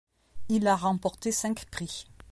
[0.49, 2.07] Il a remporté cinq prix.